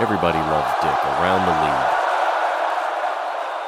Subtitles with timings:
[0.00, 1.90] Everybody loves Dick around the league.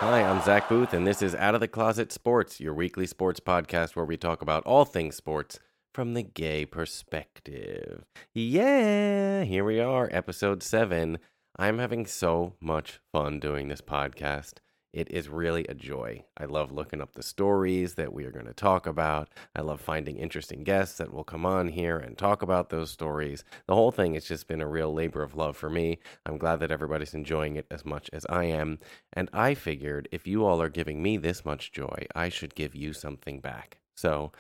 [0.01, 3.39] Hi, I'm Zach Booth, and this is Out of the Closet Sports, your weekly sports
[3.39, 5.61] podcast where we talk about all things sports
[5.93, 8.07] from the gay perspective.
[8.33, 11.19] Yeah, here we are, episode seven.
[11.59, 14.55] I'm having so much fun doing this podcast.
[14.93, 16.25] It is really a joy.
[16.37, 19.31] I love looking up the stories that we are going to talk about.
[19.57, 23.43] I love finding interesting guests that will come on here and talk about those stories.
[23.67, 25.99] The whole thing has just been a real labor of love for me.
[26.27, 28.81] I'm glad that everybody's enjoying it as much as I am.
[29.15, 32.75] And I figured if you all are giving me this much joy, I should give
[32.75, 33.79] you something back.
[33.97, 34.33] So,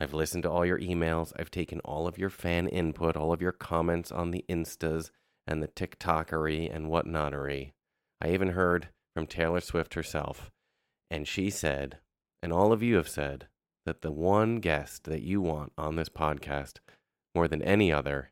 [0.00, 1.32] I've listened to all your emails.
[1.38, 5.10] I've taken all of your fan input, all of your comments on the Instas
[5.46, 7.72] and the TikTokery and whatnotery.
[8.20, 10.50] I even heard from Taylor Swift herself,
[11.10, 11.98] and she said,
[12.42, 13.48] and all of you have said,
[13.86, 16.78] that the one guest that you want on this podcast
[17.34, 18.30] more than any other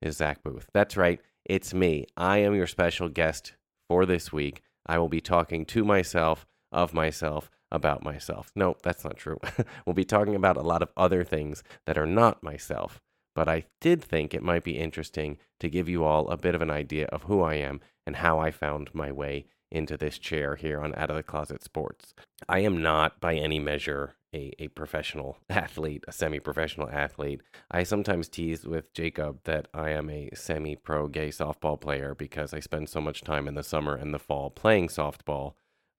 [0.00, 0.68] is Zach Booth.
[0.74, 2.06] That's right, it's me.
[2.16, 3.54] I am your special guest
[3.88, 4.62] for this week.
[4.86, 8.52] I will be talking to myself, of myself, about myself.
[8.54, 9.38] No, that's not true.
[9.86, 13.00] we'll be talking about a lot of other things that are not myself.
[13.34, 16.60] But I did think it might be interesting to give you all a bit of
[16.60, 20.56] an idea of who I am and how I found my way into this chair
[20.56, 22.14] here on Out of the Closet Sports.
[22.48, 27.42] I am not by any measure a, a professional athlete, a semi professional athlete.
[27.70, 32.54] I sometimes tease with Jacob that I am a semi pro gay softball player because
[32.54, 35.54] I spend so much time in the summer and the fall playing softball.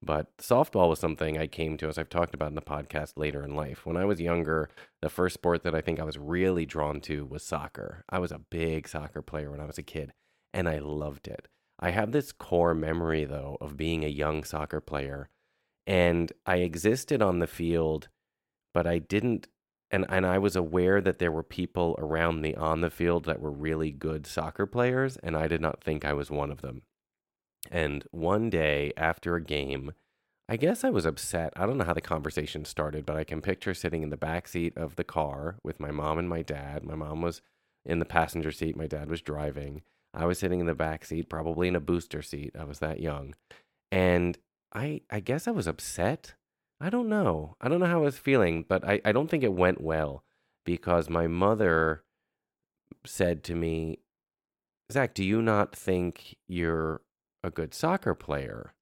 [0.05, 3.41] But softball was something I came to, as I've talked about in the podcast later
[3.41, 3.85] in life.
[3.85, 4.69] When I was younger,
[5.01, 8.03] the first sport that I think I was really drawn to was soccer.
[8.09, 10.11] I was a big soccer player when I was a kid,
[10.53, 11.47] and I loved it.
[11.83, 15.27] I have this core memory, though, of being a young soccer player,
[15.85, 18.07] and I existed on the field,
[18.73, 19.47] but I didn't.
[19.91, 23.41] And, and I was aware that there were people around me on the field that
[23.41, 26.83] were really good soccer players, and I did not think I was one of them.
[27.69, 29.91] And one day after a game,
[30.47, 31.51] I guess I was upset.
[31.57, 34.47] I don't know how the conversation started, but I can picture sitting in the back
[34.47, 36.85] seat of the car with my mom and my dad.
[36.85, 37.41] My mom was
[37.85, 39.81] in the passenger seat, my dad was driving.
[40.13, 42.55] I was sitting in the back seat, probably in a booster seat.
[42.59, 43.35] I was that young.
[43.91, 44.37] And
[44.73, 46.33] I I guess I was upset.
[46.79, 47.55] I don't know.
[47.61, 50.23] I don't know how I was feeling, but I, I don't think it went well
[50.65, 52.03] because my mother
[53.05, 53.99] said to me,
[54.91, 57.01] Zach, do you not think you're
[57.43, 58.73] a good soccer player?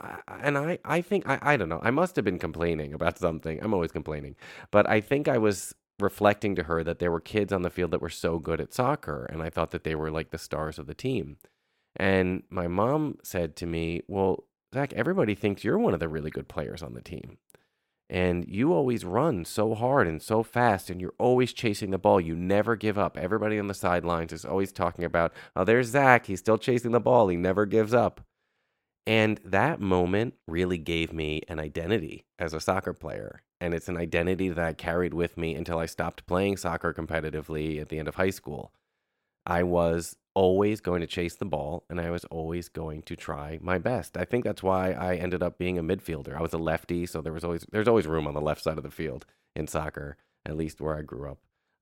[0.00, 1.80] I, and I, I think, I, I don't know.
[1.82, 3.58] I must have been complaining about something.
[3.62, 4.36] I'm always complaining.
[4.70, 7.90] But I think I was reflecting to her that there were kids on the field
[7.90, 10.78] that were so good at soccer and I thought that they were like the stars
[10.78, 11.38] of the team.
[11.96, 14.44] And my mom said to me, "Well,
[14.74, 17.38] Zach, everybody thinks you're one of the really good players on the team.
[18.10, 22.20] And you always run so hard and so fast, and you're always chasing the ball.
[22.20, 23.18] You never give up.
[23.18, 26.26] Everybody on the sidelines is always talking about, oh, there's Zach.
[26.26, 27.28] He's still chasing the ball.
[27.28, 28.22] He never gives up.
[29.08, 33.40] And that moment really gave me an identity as a soccer player.
[33.58, 37.80] And it's an identity that I carried with me until I stopped playing soccer competitively
[37.80, 38.70] at the end of high school.
[39.46, 43.58] I was always going to chase the ball and I was always going to try
[43.62, 44.18] my best.
[44.18, 46.36] I think that's why I ended up being a midfielder.
[46.36, 48.76] I was a lefty, so there was always there's always room on the left side
[48.76, 49.24] of the field
[49.56, 51.38] in soccer, at least where I grew up.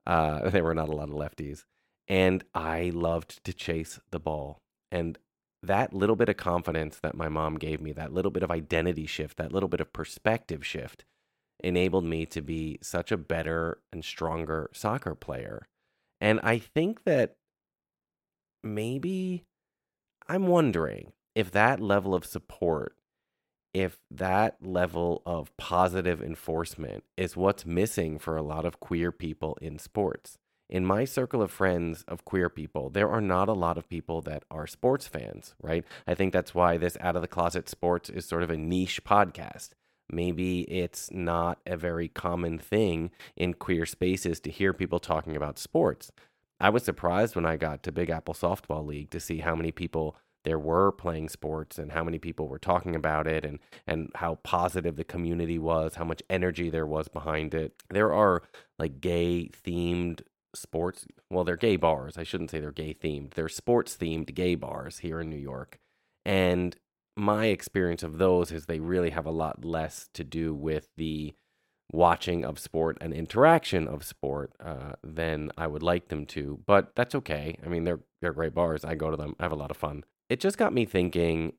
[0.06, 1.64] Uh, there were not a lot of lefties.
[2.06, 4.62] And I loved to chase the ball.
[4.92, 5.18] And
[5.62, 9.06] that little bit of confidence that my mom gave me, that little bit of identity
[9.06, 11.04] shift, that little bit of perspective shift,
[11.62, 15.66] enabled me to be such a better and stronger soccer player.
[16.20, 17.36] And I think that
[18.62, 19.44] maybe
[20.28, 22.96] I'm wondering if that level of support,
[23.74, 29.58] if that level of positive enforcement is what's missing for a lot of queer people
[29.60, 30.38] in sports.
[30.68, 34.20] In my circle of friends of queer people, there are not a lot of people
[34.22, 35.84] that are sports fans, right?
[36.06, 39.04] I think that's why this Out of the Closet Sports is sort of a niche
[39.04, 39.70] podcast.
[40.10, 45.58] Maybe it's not a very common thing in queer spaces to hear people talking about
[45.58, 46.10] sports.
[46.60, 49.70] I was surprised when I got to Big Apple Softball League to see how many
[49.70, 54.10] people there were playing sports and how many people were talking about it and and
[54.14, 57.74] how positive the community was, how much energy there was behind it.
[57.90, 58.42] There are
[58.78, 60.22] like gay themed
[60.58, 61.06] sports.
[61.30, 62.16] Well, they're gay bars.
[62.16, 63.34] I shouldn't say they're gay themed.
[63.34, 65.78] They're sports themed gay bars here in New York.
[66.24, 66.76] And
[67.16, 71.34] my experience of those is they really have a lot less to do with the
[71.92, 76.60] watching of sport and interaction of sport uh, than I would like them to.
[76.66, 77.58] But that's okay.
[77.64, 78.84] I mean, they're they're great bars.
[78.84, 79.34] I go to them.
[79.38, 80.04] I have a lot of fun.
[80.28, 81.52] It just got me thinking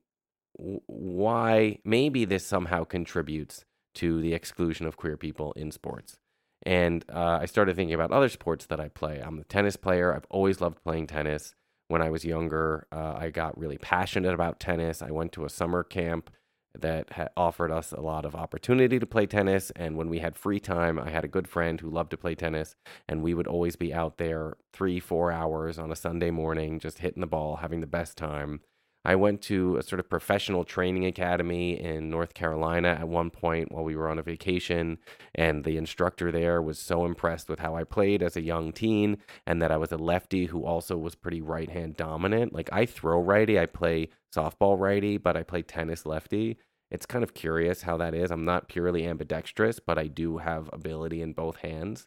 [0.54, 6.18] why maybe this somehow contributes to the exclusion of queer people in sports.
[6.64, 9.20] And uh, I started thinking about other sports that I play.
[9.24, 10.14] I'm a tennis player.
[10.14, 11.54] I've always loved playing tennis.
[11.88, 15.00] When I was younger, uh, I got really passionate about tennis.
[15.00, 16.30] I went to a summer camp
[16.78, 19.70] that ha- offered us a lot of opportunity to play tennis.
[19.74, 22.34] And when we had free time, I had a good friend who loved to play
[22.34, 22.76] tennis,
[23.08, 26.98] and we would always be out there three, four hours on a Sunday morning, just
[26.98, 28.60] hitting the ball, having the best time.
[29.04, 33.72] I went to a sort of professional training academy in North Carolina at one point
[33.72, 34.98] while we were on a vacation.
[35.34, 39.18] And the instructor there was so impressed with how I played as a young teen
[39.46, 42.52] and that I was a lefty who also was pretty right hand dominant.
[42.52, 46.58] Like I throw righty, I play softball righty, but I play tennis lefty.
[46.90, 48.30] It's kind of curious how that is.
[48.30, 52.06] I'm not purely ambidextrous, but I do have ability in both hands.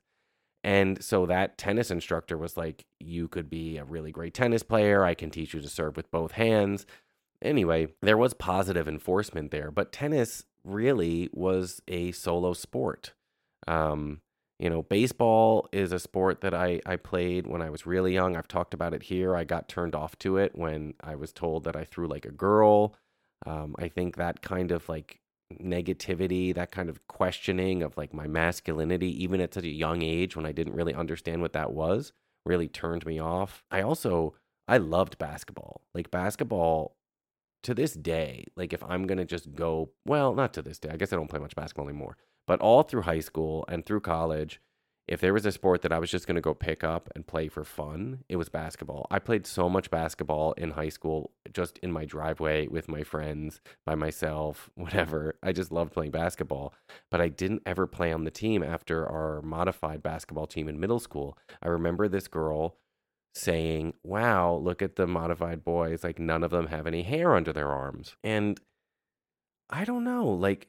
[0.63, 5.03] And so that tennis instructor was like, You could be a really great tennis player.
[5.03, 6.85] I can teach you to serve with both hands.
[7.41, 13.13] Anyway, there was positive enforcement there, but tennis really was a solo sport.
[13.67, 14.21] Um,
[14.59, 18.35] you know, baseball is a sport that I, I played when I was really young.
[18.35, 19.35] I've talked about it here.
[19.35, 22.31] I got turned off to it when I was told that I threw like a
[22.31, 22.95] girl.
[23.43, 25.19] Um, I think that kind of like
[25.59, 30.35] negativity, that kind of questioning of like my masculinity, even at such a young age
[30.35, 32.13] when I didn't really understand what that was,
[32.45, 33.63] really turned me off.
[33.71, 34.35] I also,
[34.67, 35.81] I loved basketball.
[35.93, 36.95] Like basketball
[37.63, 40.89] to this day, like if I'm going to just go, well, not to this day,
[40.91, 44.01] I guess I don't play much basketball anymore, but all through high school and through
[44.01, 44.59] college,
[45.07, 47.25] if there was a sport that I was just going to go pick up and
[47.25, 49.07] play for fun, it was basketball.
[49.09, 53.59] I played so much basketball in high school, just in my driveway with my friends,
[53.85, 55.35] by myself, whatever.
[55.43, 56.73] I just loved playing basketball.
[57.09, 60.99] But I didn't ever play on the team after our modified basketball team in middle
[60.99, 61.37] school.
[61.61, 62.77] I remember this girl
[63.33, 66.03] saying, Wow, look at the modified boys.
[66.03, 68.15] Like, none of them have any hair under their arms.
[68.23, 68.59] And
[69.69, 70.27] I don't know.
[70.27, 70.67] Like,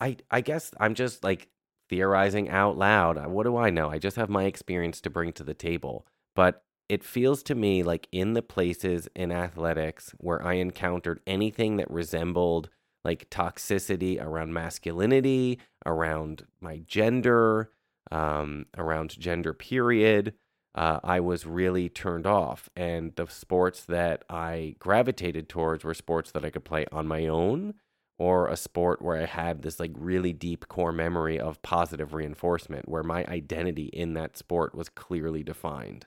[0.00, 1.48] I, I guess I'm just like
[1.88, 3.18] theorizing out loud.
[3.18, 3.90] Uh, what do I know?
[3.90, 6.06] I just have my experience to bring to the table.
[6.34, 11.76] But it feels to me like in the places in athletics where I encountered anything
[11.76, 12.70] that resembled
[13.04, 17.70] like toxicity around masculinity, around my gender,
[18.10, 20.34] um, around gender period,
[20.74, 22.68] uh, I was really turned off.
[22.76, 27.26] And the sports that I gravitated towards were sports that I could play on my
[27.26, 27.74] own
[28.18, 32.88] or a sport where I had this like really deep core memory of positive reinforcement,
[32.88, 36.06] where my identity in that sport was clearly defined.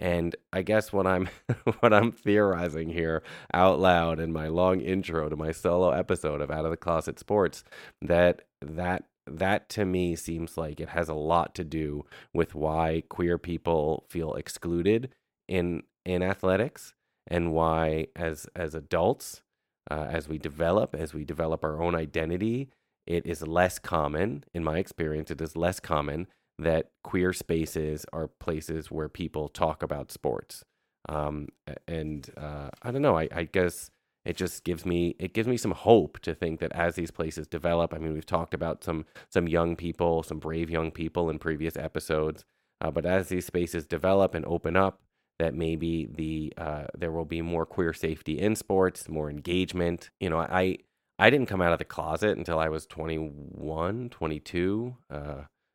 [0.00, 1.28] And I guess what I'm
[1.80, 6.50] what I'm theorizing here out loud in my long intro to my solo episode of
[6.50, 7.64] Out of the Closet Sports
[8.02, 13.02] that that that to me seems like it has a lot to do with why
[13.08, 15.10] queer people feel excluded
[15.48, 16.94] in in athletics
[17.26, 19.42] and why as as adults
[19.90, 22.68] uh, as we develop, as we develop our own identity,
[23.06, 26.26] it is less common, in my experience, it is less common
[26.58, 30.64] that queer spaces are places where people talk about sports.
[31.08, 31.48] Um,
[31.86, 33.90] and uh, I don't know, I, I guess
[34.28, 37.46] it just gives me it gives me some hope to think that as these places
[37.46, 41.38] develop i mean we've talked about some some young people some brave young people in
[41.38, 42.44] previous episodes
[42.80, 45.00] uh, but as these spaces develop and open up
[45.38, 50.10] that maybe the uh, there will be more queer safety in sports, more engagement.
[50.20, 50.78] You know, I
[51.18, 54.96] I didn't come out of the closet until I was 21, 22.
[55.10, 55.34] Uh,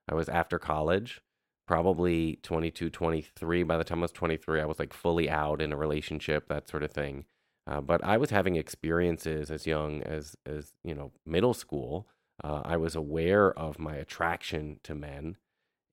[0.10, 1.22] I was after college,
[1.67, 3.63] probably 22, 23.
[3.63, 6.70] By the time I was 23, I was like fully out in a relationship, that
[6.70, 7.25] sort of thing.
[7.65, 12.08] Uh, but I was having experiences as young as as you know middle school.
[12.43, 15.38] Uh, I was aware of my attraction to men,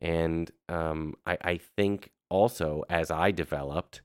[0.01, 4.03] and um, I, I think also, as I developed,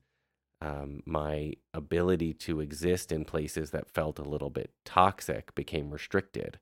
[0.60, 6.58] um, my ability to exist in places that felt a little bit toxic became restricted.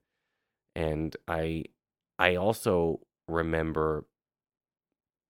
[0.75, 1.65] And I,
[2.19, 4.05] I also remember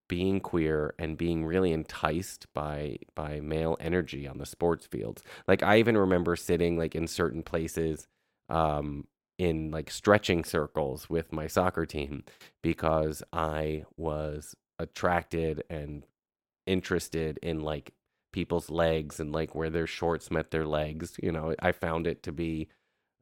[0.08, 5.24] being queer and being really enticed by by male energy on the sports fields.
[5.48, 8.08] Like I even remember sitting like in certain places
[8.50, 9.08] um
[9.40, 12.24] in like stretching circles with my soccer team
[12.62, 16.06] because I was attracted and
[16.66, 17.94] interested in like
[18.34, 21.16] people's legs and like where their shorts met their legs.
[21.22, 22.68] You know, I found it to be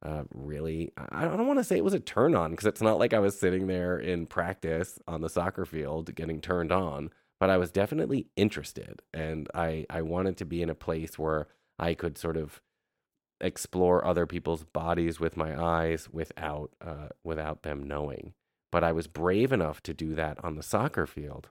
[0.04, 2.98] uh, really, I don't want to say it was a turn on because it's not
[2.98, 7.10] like I was sitting there in practice on the soccer field getting turned on,
[7.40, 9.02] but I was definitely interested.
[9.14, 11.48] And I, I wanted to be in a place where
[11.78, 12.60] I could sort of
[13.40, 18.34] explore other people's bodies with my eyes without, uh, without them knowing.
[18.70, 21.48] But I was brave enough to do that on the soccer field.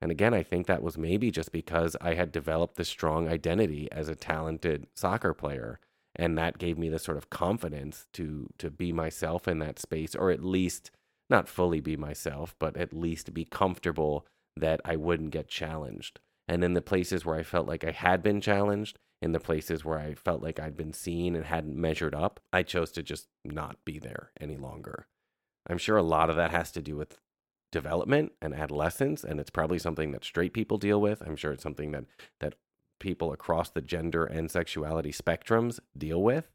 [0.00, 3.88] And again, I think that was maybe just because I had developed this strong identity
[3.90, 5.80] as a talented soccer player
[6.16, 10.14] and that gave me the sort of confidence to to be myself in that space
[10.14, 10.90] or at least
[11.28, 16.20] not fully be myself but at least be comfortable that I wouldn't get challenged.
[16.46, 19.84] And in the places where I felt like I had been challenged in the places
[19.84, 23.26] where I felt like I'd been seen and hadn't measured up I chose to just
[23.44, 25.06] not be there any longer.
[25.66, 27.16] I'm sure a lot of that has to do with
[27.74, 31.62] development and adolescence and it's probably something that straight people deal with i'm sure it's
[31.62, 32.04] something that
[32.40, 32.54] that
[32.98, 36.48] people across the gender and sexuality spectrums deal with.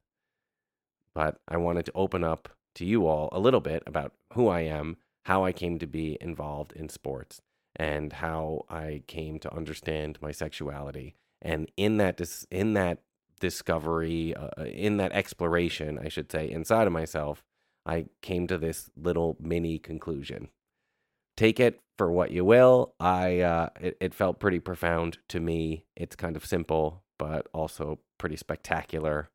[1.14, 4.62] But I wanted to open up to you all a little bit about who I
[4.62, 7.42] am, how I came to be involved in sports,
[7.76, 11.16] and how I came to understand my sexuality.
[11.42, 13.00] And in that dis- in that
[13.40, 17.44] discovery, uh, uh in that exploration, I should say, inside of myself,
[17.86, 20.50] I came to this little mini conclusion
[21.40, 22.94] take it for what you will.
[23.00, 25.86] I uh, it, it felt pretty profound to me.
[25.96, 29.30] It's kind of simple, but also pretty spectacular.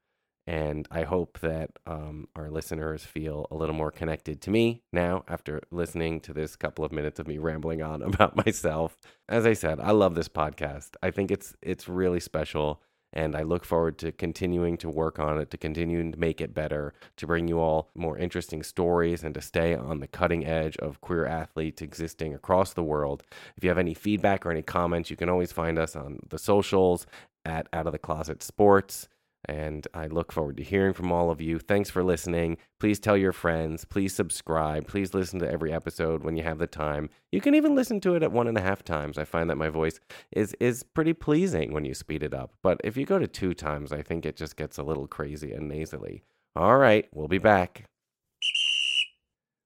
[0.46, 5.24] And I hope that um, our listeners feel a little more connected to me now
[5.26, 8.98] after listening to this couple of minutes of me rambling on about myself.
[9.26, 10.90] As I said, I love this podcast.
[11.02, 12.82] I think it's it's really special
[13.14, 16.52] and I look forward to continuing to work on it, to continuing to make it
[16.52, 20.76] better, to bring you all more interesting stories, and to stay on the cutting edge
[20.78, 23.22] of queer athletes existing across the world.
[23.56, 26.38] If you have any feedback or any comments, you can always find us on the
[26.38, 27.06] socials
[27.44, 29.08] at Out of the Closet Sports.
[29.46, 31.58] And I look forward to hearing from all of you.
[31.58, 32.56] Thanks for listening.
[32.80, 33.84] Please tell your friends.
[33.84, 34.86] Please subscribe.
[34.86, 37.10] Please listen to every episode when you have the time.
[37.30, 39.18] You can even listen to it at one and a half times.
[39.18, 40.00] I find that my voice
[40.32, 42.52] is is pretty pleasing when you speed it up.
[42.62, 45.52] But if you go to two times, I think it just gets a little crazy
[45.52, 46.24] and nasally.
[46.56, 47.86] All right, we'll be back.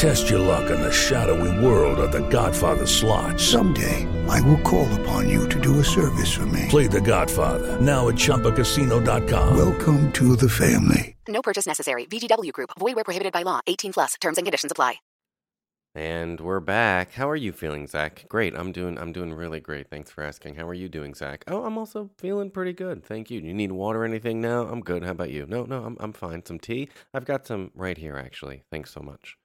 [0.00, 3.38] Test your luck in the shadowy world of the Godfather slot.
[3.38, 6.68] Someday, I will call upon you to do a service for me.
[6.70, 9.58] Play the Godfather, now at ChumbaCasino.com.
[9.58, 11.16] Welcome to the family.
[11.28, 12.06] No purchase necessary.
[12.06, 12.70] VGW Group.
[12.78, 13.60] Void where prohibited by law.
[13.66, 14.14] 18 plus.
[14.22, 14.94] Terms and conditions apply.
[15.94, 17.12] And we're back.
[17.12, 18.24] How are you feeling, Zach?
[18.26, 18.54] Great.
[18.56, 19.90] I'm doing I'm doing really great.
[19.90, 20.54] Thanks for asking.
[20.54, 21.44] How are you doing, Zach?
[21.46, 23.04] Oh, I'm also feeling pretty good.
[23.04, 23.40] Thank you.
[23.40, 24.62] You need water or anything now?
[24.62, 25.04] I'm good.
[25.04, 25.44] How about you?
[25.46, 26.46] No, no, I'm I'm fine.
[26.46, 26.88] Some tea?
[27.12, 28.62] I've got some right here actually.
[28.70, 29.36] Thanks so much.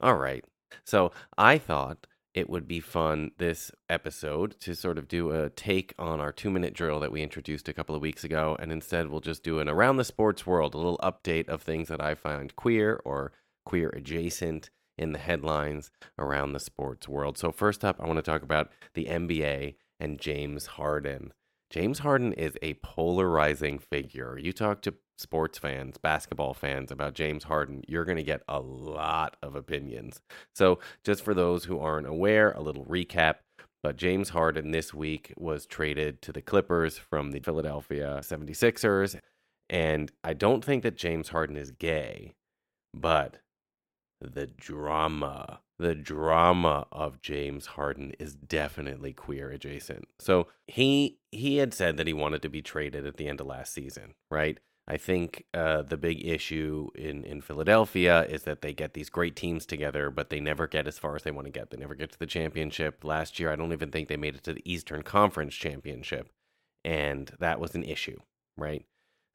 [0.00, 0.44] All right.
[0.84, 5.94] So I thought it would be fun this episode to sort of do a take
[5.98, 8.56] on our two minute drill that we introduced a couple of weeks ago.
[8.58, 11.88] And instead, we'll just do an around the sports world, a little update of things
[11.88, 13.32] that I find queer or
[13.64, 17.38] queer adjacent in the headlines around the sports world.
[17.38, 21.32] So, first up, I want to talk about the NBA and James Harden.
[21.70, 24.38] James Harden is a polarizing figure.
[24.38, 28.60] You talk to sports fans, basketball fans about James Harden, you're going to get a
[28.60, 30.20] lot of opinions.
[30.54, 33.36] So, just for those who aren't aware, a little recap.
[33.82, 39.20] But James Harden this week was traded to the Clippers from the Philadelphia 76ers.
[39.68, 42.34] And I don't think that James Harden is gay,
[42.94, 43.38] but
[44.20, 50.06] the drama, the drama of James Harden is definitely queer adjacent.
[50.18, 53.46] So he he had said that he wanted to be traded at the end of
[53.46, 54.58] last season, right?
[54.86, 59.34] I think uh, the big issue in, in Philadelphia is that they get these great
[59.34, 61.70] teams together, but they never get as far as they want to get.
[61.70, 63.02] They never get to the championship.
[63.02, 66.30] Last year, I don't even think they made it to the Eastern Conference Championship.
[66.84, 68.18] And that was an issue,
[68.58, 68.84] right?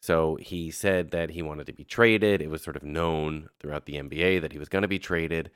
[0.01, 2.41] So he said that he wanted to be traded.
[2.41, 5.49] It was sort of known throughout the NBA that he was going to be traded.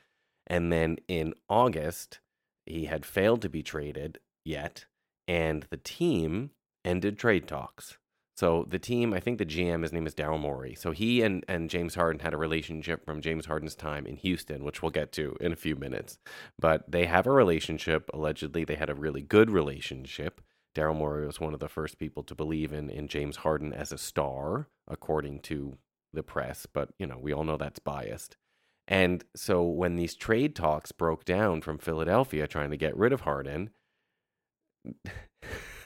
[0.46, 2.18] And then in August,
[2.66, 4.86] he had failed to be traded yet,
[5.28, 6.50] and the team
[6.84, 7.98] ended trade talks.
[8.36, 10.74] So the team, I think the GM, his name is Daryl Morey.
[10.74, 14.64] So he and, and James Harden had a relationship from James Harden's time in Houston,
[14.64, 16.18] which we'll get to in a few minutes.
[16.58, 18.10] But they have a relationship.
[18.12, 20.40] Allegedly, they had a really good relationship.
[20.74, 23.92] Daryl Morey was one of the first people to believe in, in James Harden as
[23.92, 25.78] a star, according to
[26.12, 26.66] the press.
[26.66, 28.36] But, you know, we all know that's biased.
[28.88, 33.22] And so when these trade talks broke down from Philadelphia trying to get rid of
[33.22, 33.70] Harden,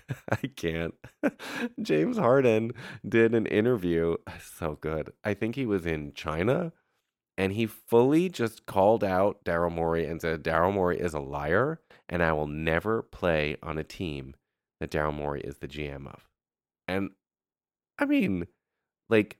[0.30, 0.94] I can't.
[1.82, 2.72] James Harden
[3.06, 4.16] did an interview.
[4.26, 5.12] Uh, so good.
[5.24, 6.72] I think he was in China
[7.36, 11.80] and he fully just called out Daryl Morey and said, Daryl Morey is a liar
[12.08, 14.34] and I will never play on a team
[14.80, 16.28] that Daryl Morey is the GM of.
[16.86, 17.10] And
[17.98, 18.46] I mean,
[19.08, 19.38] like,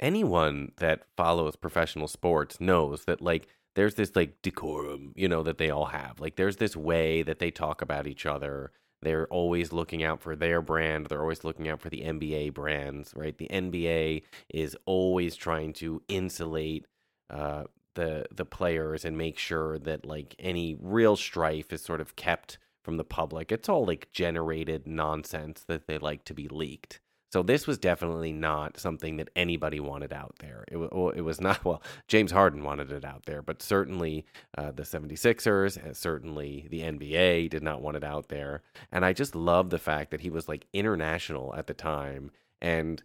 [0.00, 5.58] anyone that follows professional sports knows that, like, there's this, like, decorum, you know, that
[5.58, 6.20] they all have.
[6.20, 8.72] Like, there's this way that they talk about each other
[9.06, 11.06] they're always looking out for their brand.
[11.06, 13.38] They're always looking out for the NBA brands, right?
[13.38, 16.86] The NBA is always trying to insulate
[17.30, 22.16] uh, the the players and make sure that like any real strife is sort of
[22.16, 23.52] kept from the public.
[23.52, 26.98] It's all like generated nonsense that they like to be leaked.
[27.36, 30.64] So this was definitely not something that anybody wanted out there.
[30.68, 34.24] It, it was not, well, James Harden wanted it out there, but certainly
[34.56, 38.62] uh, the 76ers and certainly the NBA did not want it out there.
[38.90, 42.30] And I just love the fact that he was like international at the time.
[42.62, 43.02] And,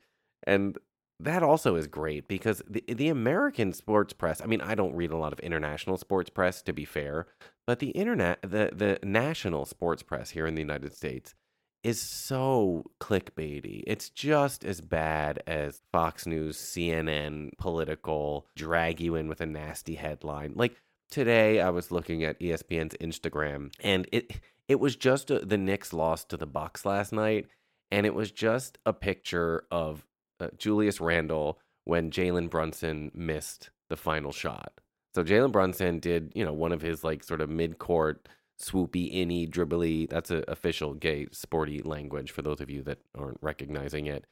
[0.48, 0.78] and,
[1.20, 4.42] that also is great because the the American sports press.
[4.42, 7.28] I mean, I don't read a lot of international sports press, to be fair,
[7.68, 11.36] but the internet, the the national sports press here in the United States
[11.84, 13.84] is so clickbaity.
[13.88, 19.96] It's just as bad as Fox News, CNN, political, drag you in with a nasty
[19.96, 20.54] headline.
[20.56, 20.76] Like
[21.10, 24.32] today, I was looking at ESPN's Instagram, and it
[24.68, 27.48] it was just a, the Knicks lost to the Bucks last night,
[27.92, 30.06] and it was just a picture of
[30.40, 34.74] uh, Julius Randle when Jalen Brunson missed the final shot.
[35.14, 38.30] So Jalen Brunson did, you know, one of his like sort of mid court
[38.62, 40.10] swoopy, inny, dribbly.
[40.10, 44.26] That's an official gay sporty language for those of you that aren't recognizing it.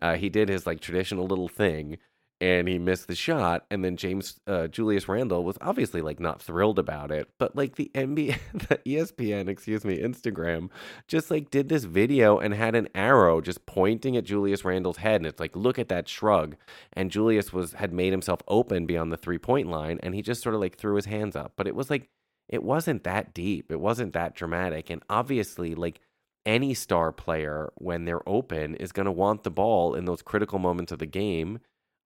[0.00, 1.98] Uh, he did his like traditional little thing,
[2.40, 3.64] and he missed the shot.
[3.70, 7.76] And then James uh, Julius Randle was obviously like not thrilled about it, but like
[7.76, 10.68] the NBA, the ESPN, excuse me, Instagram,
[11.08, 15.16] just like did this video and had an arrow just pointing at Julius Randle's head,
[15.16, 16.56] and it's like, look at that shrug.
[16.92, 20.42] And Julius was had made himself open beyond the three point line, and he just
[20.42, 22.10] sort of like threw his hands up, but it was like
[22.48, 23.72] it wasn't that deep.
[23.72, 24.90] It wasn't that dramatic.
[24.90, 26.00] And obviously, like
[26.44, 30.58] any star player, when they're open, is going to want the ball in those critical
[30.58, 31.58] moments of the game.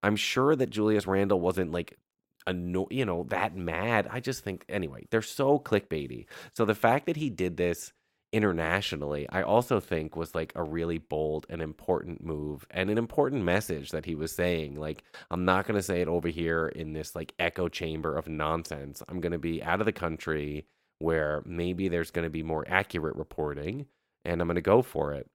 [0.02, 1.98] I'm sure that Julius Randle wasn't like,
[2.46, 4.08] anno- you know, that mad.
[4.10, 6.24] I just think, anyway, they're so clickbaity.
[6.54, 7.92] So the fact that he did this
[8.32, 13.44] internationally, I also think was like a really bold and important move and an important
[13.44, 14.76] message that he was saying.
[14.76, 18.28] Like, I'm not going to say it over here in this like echo chamber of
[18.28, 19.02] nonsense.
[19.08, 20.66] I'm going to be out of the country
[20.98, 23.86] where maybe there's going to be more accurate reporting
[24.24, 25.28] and I'm going to go for it.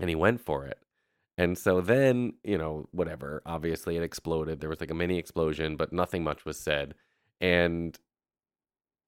[0.00, 0.78] And he went for it.
[1.38, 4.60] And so then, you know, whatever, obviously it exploded.
[4.60, 6.94] There was like a mini explosion, but nothing much was said.
[7.40, 7.98] And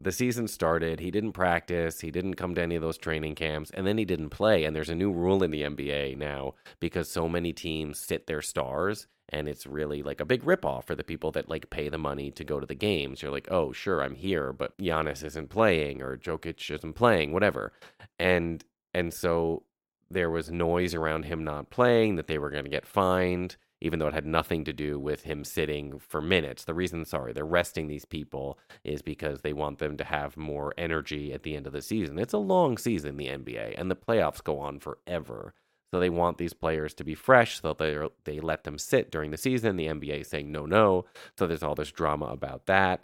[0.00, 1.00] the season started.
[1.00, 2.00] He didn't practice.
[2.00, 3.70] He didn't come to any of those training camps.
[3.70, 4.64] And then he didn't play.
[4.64, 8.42] And there's a new rule in the NBA now because so many teams sit their
[8.42, 9.08] stars.
[9.30, 12.30] And it's really like a big ripoff for the people that like pay the money
[12.30, 13.20] to go to the games.
[13.20, 17.72] You're like, oh, sure, I'm here, but Giannis isn't playing or Jokic isn't playing, whatever.
[18.18, 19.64] And and so
[20.11, 23.99] there was noise around him not playing that they were going to get fined even
[23.99, 26.64] though it had nothing to do with him sitting for minutes.
[26.64, 30.75] The reason, sorry, they're resting these people is because they want them to have more
[30.77, 32.19] energy at the end of the season.
[32.19, 35.55] It's a long season, the NBA, and the playoffs go on forever.
[35.93, 39.31] So they want these players to be fresh, so they they let them sit during
[39.31, 39.77] the season.
[39.77, 41.07] The NBA is saying no, no.
[41.38, 43.01] So there's all this drama about that,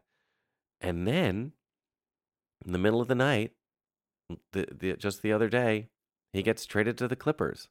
[0.82, 1.52] and then
[2.64, 3.52] in the middle of the night,
[4.52, 5.88] the, the just the other day,
[6.34, 7.68] he gets traded to the Clippers.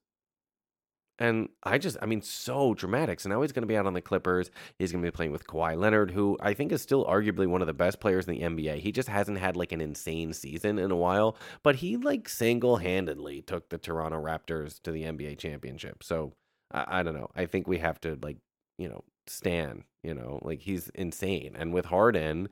[1.19, 3.19] And I just, I mean, so dramatic.
[3.19, 4.49] So now he's going to be out on the Clippers.
[4.79, 7.61] He's going to be playing with Kawhi Leonard, who I think is still arguably one
[7.61, 8.79] of the best players in the NBA.
[8.79, 12.77] He just hasn't had like an insane season in a while, but he like single
[12.77, 16.03] handedly took the Toronto Raptors to the NBA championship.
[16.03, 16.33] So
[16.71, 17.29] I, I don't know.
[17.35, 18.37] I think we have to like,
[18.79, 21.55] you know, stand, you know, like he's insane.
[21.57, 22.49] And with Harden,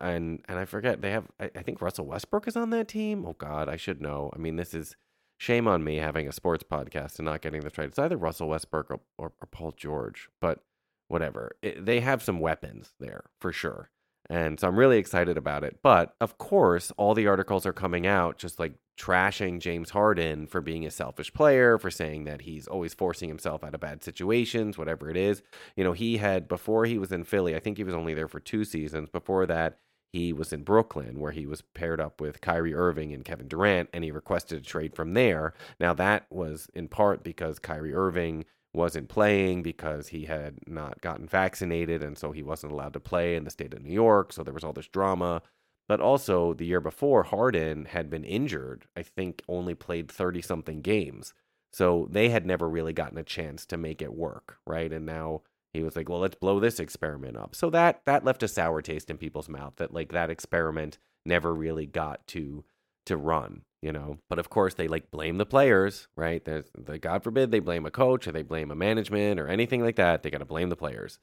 [0.00, 3.24] and and I forget they have I, I think Russell Westbrook is on that team.
[3.26, 4.30] Oh God, I should know.
[4.34, 4.96] I mean, this is
[5.38, 7.88] shame on me having a sports podcast and not getting the trade.
[7.88, 10.60] It's either Russell Westbrook or, or, or Paul George, but
[11.08, 11.56] whatever.
[11.62, 13.90] It, they have some weapons there for sure.
[14.28, 15.78] And so I'm really excited about it.
[15.82, 20.60] But of course, all the articles are coming out just like trashing James Harden for
[20.60, 24.78] being a selfish player, for saying that he's always forcing himself out of bad situations,
[24.78, 25.42] whatever it is.
[25.76, 28.26] You know, he had, before he was in Philly, I think he was only there
[28.26, 29.10] for two seasons.
[29.10, 29.78] Before that,
[30.12, 33.88] he was in Brooklyn, where he was paired up with Kyrie Irving and Kevin Durant,
[33.92, 35.54] and he requested a trade from there.
[35.78, 41.26] Now, that was in part because Kyrie Irving wasn't playing because he had not gotten
[41.26, 44.32] vaccinated, and so he wasn't allowed to play in the state of New York.
[44.32, 45.42] So there was all this drama.
[45.88, 50.80] But also, the year before, Harden had been injured, I think only played 30 something
[50.82, 51.32] games.
[51.72, 54.92] So they had never really gotten a chance to make it work, right?
[54.92, 55.42] And now
[55.76, 57.54] he was like, well, let's blow this experiment up.
[57.54, 61.54] So that that left a sour taste in people's mouth that like that experiment never
[61.54, 62.64] really got to
[63.06, 64.18] to run, you know.
[64.28, 66.44] But of course, they like blame the players, right?
[66.44, 69.82] There's, the God forbid they blame a coach or they blame a management or anything
[69.82, 70.22] like that.
[70.22, 71.18] They got to blame the players.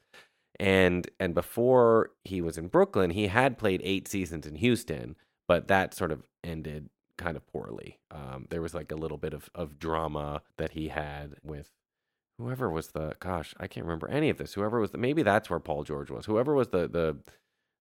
[0.60, 5.16] And and before he was in Brooklyn, he had played eight seasons in Houston,
[5.48, 7.98] but that sort of ended kind of poorly.
[8.10, 11.70] Um, there was like a little bit of, of drama that he had with
[12.38, 14.54] whoever was the gosh, I can't remember any of this.
[14.54, 16.26] Whoever was the maybe that's where Paul George was.
[16.26, 17.18] Whoever was the the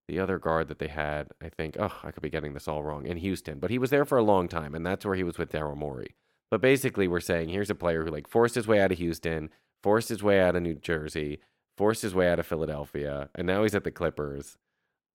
[0.07, 2.83] the other guard that they had, I think, oh, I could be getting this all
[2.83, 3.59] wrong, in Houston.
[3.59, 5.77] But he was there for a long time, and that's where he was with Daryl
[5.77, 6.15] Morey.
[6.51, 9.49] But basically, we're saying here's a player who like forced his way out of Houston,
[9.81, 11.39] forced his way out of New Jersey,
[11.77, 14.57] forced his way out of Philadelphia, and now he's at the Clippers.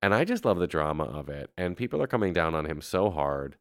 [0.01, 1.51] And I just love the drama of it.
[1.59, 3.57] And people are coming down on him so hard.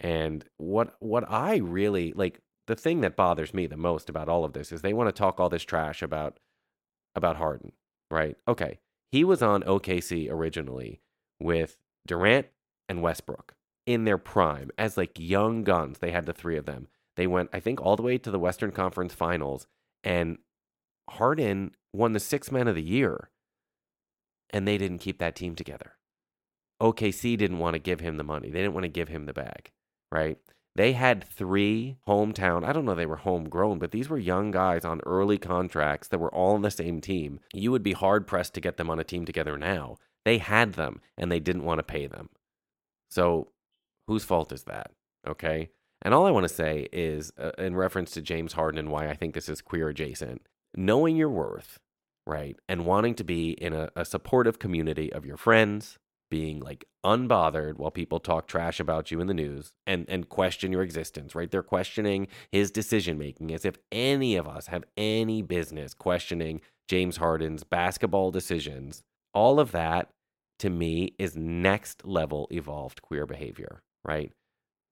[0.00, 4.44] And what what I really like the thing that bothers me the most about all
[4.44, 6.38] of this is they want to talk all this trash about
[7.14, 7.72] about Harden,
[8.10, 8.36] right?
[8.48, 8.78] Okay.
[9.10, 11.00] He was on OKC originally
[11.38, 12.46] with Durant
[12.88, 13.54] and Westbrook
[13.86, 15.98] in their prime as like young guns.
[15.98, 16.88] They had the three of them.
[17.16, 19.66] They went, I think, all the way to the Western Conference Finals,
[20.02, 20.38] and
[21.10, 23.28] Harden won the six man of the year,
[24.50, 25.92] and they didn't keep that team together.
[26.80, 28.50] OKC didn't want to give him the money.
[28.50, 29.72] They didn't want to give him the bag,
[30.10, 30.38] right?
[30.74, 34.84] They had three hometown, I don't know they were homegrown, but these were young guys
[34.84, 37.40] on early contracts that were all on the same team.
[37.52, 39.98] You would be hard pressed to get them on a team together now.
[40.24, 42.30] They had them and they didn't want to pay them.
[43.10, 43.48] So,
[44.06, 44.92] whose fault is that?
[45.28, 45.70] Okay.
[46.00, 49.08] And all I want to say is, uh, in reference to James Harden and why
[49.08, 50.42] I think this is queer adjacent,
[50.74, 51.78] knowing your worth,
[52.26, 52.56] right?
[52.68, 55.98] And wanting to be in a, a supportive community of your friends,
[56.32, 60.72] being like unbothered while people talk trash about you in the news and and question
[60.72, 61.50] your existence right?
[61.50, 67.18] They're questioning his decision making as if any of us have any business questioning James
[67.18, 69.02] Harden's basketball decisions.
[69.34, 70.08] All of that
[70.60, 74.32] to me is next level evolved queer behavior right?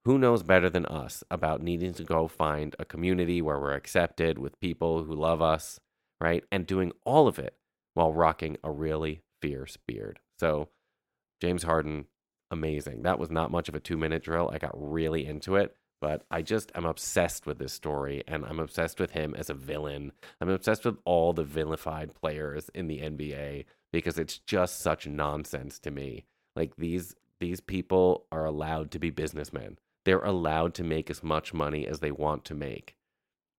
[0.05, 4.38] Who knows better than us about needing to go find a community where we're accepted
[4.38, 5.81] with people who love us
[6.20, 6.44] right?
[6.53, 7.55] And doing all of it
[7.94, 10.20] while rocking a really fierce beard.
[10.38, 10.68] So
[11.40, 12.07] James Harden,
[12.50, 13.03] amazing.
[13.03, 14.50] That was not much of a two minute drill.
[14.53, 18.61] I got really into it, but I just am obsessed with this story and I'm
[18.61, 20.12] obsessed with him as a villain.
[20.40, 25.79] I'm obsessed with all the vilified players in the NBA because it's just such nonsense
[25.81, 26.24] to me.
[26.57, 29.79] Like these these people are allowed to be businessmen.
[30.05, 32.96] They're allowed to make as much money as they want to make.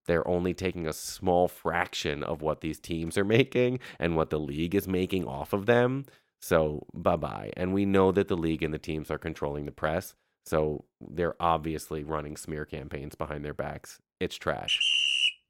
[0.07, 4.39] They're only taking a small fraction of what these teams are making and what the
[4.39, 6.05] league is making off of them.
[6.41, 7.51] So bye bye.
[7.55, 10.15] And we know that the league and the teams are controlling the press.
[10.45, 13.99] So they're obviously running smear campaigns behind their backs.
[14.19, 14.79] It's trash.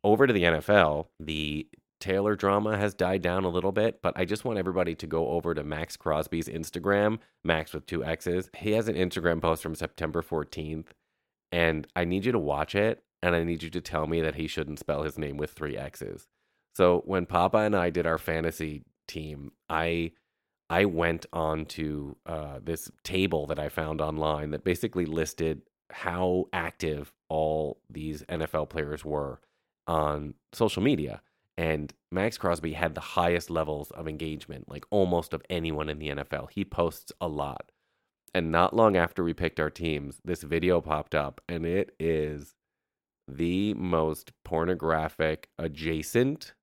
[0.04, 1.68] Over to the NFL, the
[2.02, 5.30] Taylor drama has died down a little bit, but I just want everybody to go
[5.30, 8.50] over to Maxx Crosby's Instagram, Max with two X's.
[8.58, 10.88] He has an Instagram post from September 14th,
[11.52, 14.36] and I need you to watch it, and I need you to tell me that
[14.36, 16.28] he shouldn't spell his name with three X's.
[16.76, 20.14] So when Papa and I did our fantasy team, I
[20.72, 26.46] I went on to uh, this table that I found online that basically listed how
[26.54, 29.42] active all these NFL players were
[29.86, 31.22] on social media.
[31.58, 36.08] And Maxx Crosby had the highest levels of engagement, like almost of anyone in the
[36.08, 36.50] NFL.
[36.52, 37.74] He posts a lot.
[38.34, 42.56] And not long after we picked our teams, this video popped up, and it is
[43.28, 46.54] the most pornographic adjacent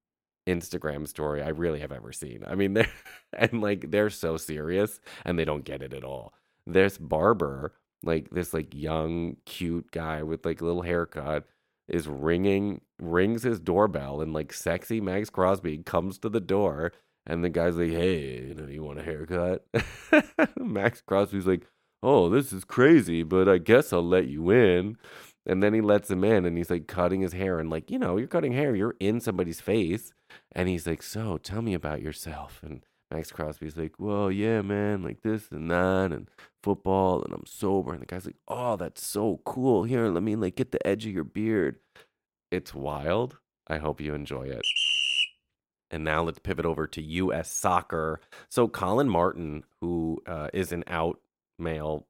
[0.48, 2.44] Instagram story I really have ever seen.
[2.46, 2.90] I mean, they're
[3.32, 6.34] and like they're so serious and they don't get it at all.
[6.66, 11.44] This barber, like this like young cute guy with like little haircut,
[11.88, 16.92] is ringing rings his doorbell and like sexy Maxx Crosby comes to the door
[17.26, 19.66] and the guy's like, "Hey, you know, you want a haircut?"
[20.58, 21.66] Maxx Crosby's like,
[22.02, 24.96] "Oh, this is crazy, but I guess I'll let you in."
[25.46, 27.98] And then he lets him in and he's like cutting his hair and like, you
[27.98, 30.12] know, you're cutting hair, you're in somebody's face.
[30.52, 32.60] And he's like, So tell me about yourself.
[32.62, 36.28] And Maxx Crosby's like, well, yeah, man, like this and that, and
[36.62, 37.92] football, and I'm sober.
[37.92, 39.84] And the guy's like, oh, that's so cool.
[39.84, 41.76] Here, let me like get the edge of your beard.
[42.50, 43.38] It's wild.
[43.66, 44.62] I hope you enjoy it.
[45.90, 47.50] And now let's pivot over to U.S.
[47.50, 48.20] soccer.
[48.50, 51.18] So Collin Martin, who uh, is an out
[51.58, 52.06] male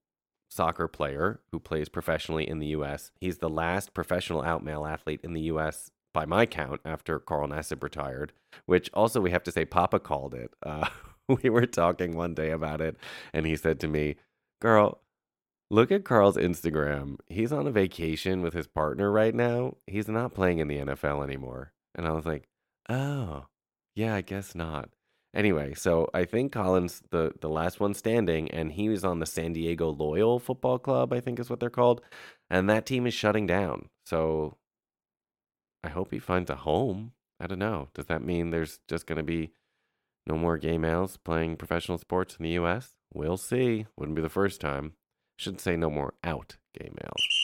[0.48, 5.20] soccer player who plays professionally in the U.S., he's the last professional out male athlete
[5.22, 5.90] in the U.S.
[6.12, 8.32] by my count after Carl Nassib retired.
[8.66, 10.52] Which also we have to say, Papa called it.
[10.62, 10.88] Uh,
[11.42, 12.96] we were talking one day about it,
[13.32, 14.16] and he said to me,
[14.60, 15.00] "Girl."
[15.70, 17.18] Look at Carl's Instagram.
[17.26, 19.76] He's on a vacation with his partner right now.
[19.86, 21.74] He's not playing in the NFL anymore.
[21.94, 22.48] And I was like,
[22.88, 23.48] oh,
[23.94, 24.88] yeah, I guess not.
[25.34, 29.26] Anyway, so I think Collins the the last one standing, and he was on the
[29.26, 32.00] San Diego Loyal Football Club, I think is what they're called,
[32.48, 33.90] and that team is shutting down.
[34.06, 34.56] So
[35.84, 37.12] I hope he finds a home.
[37.40, 37.88] I don't know.
[37.94, 39.52] Does that mean there's just going to be
[40.26, 42.94] no more gay males playing professional sports in the U.S.?
[43.12, 43.86] We'll see.
[43.96, 44.94] Wouldn't be the first time.
[45.38, 47.37] Should say no more out gay males.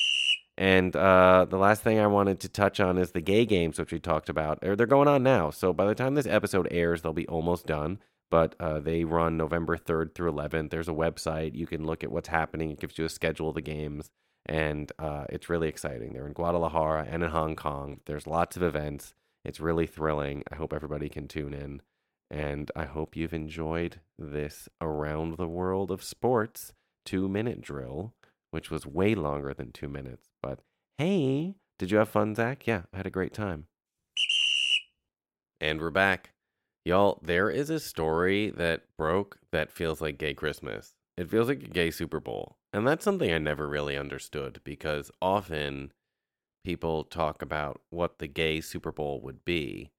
[0.57, 3.93] And uh, the last thing I wanted to touch on is the gay games, which
[3.93, 4.61] we talked about.
[4.61, 5.51] They're, going on now.
[5.51, 7.99] So by the time this episode airs, they'll be almost done.
[8.31, 10.71] But uh, they run November 3rd through 11th.
[10.71, 11.55] There's a website.
[11.55, 12.71] You can look at what's happening.
[12.71, 14.11] It gives you a schedule of the games.
[14.47, 16.13] And uh, it's really exciting.
[16.13, 18.01] They're in Guadalajara and in Hong Kong.
[18.07, 19.15] There's lots of events.
[19.45, 20.43] It's really thrilling.
[20.51, 21.83] I hope everybody can tune in.
[22.31, 26.73] And I hope you've enjoyed this around the world of sports
[27.05, 28.15] two minute drill,
[28.55, 30.29] which was way longer than two minutes.
[30.41, 30.61] But
[30.97, 32.69] hey, did you have fun, Zach?
[32.69, 33.67] Yeah, I had a great time.
[35.61, 36.31] And we're back.
[36.85, 40.95] Y'all, there is a story that broke that feels like gay Christmas.
[41.17, 42.59] It feels like a gay Super Bowl.
[42.73, 45.93] And that's something I never really understood because often
[46.65, 49.91] people talk about what the gay Super Bowl would be.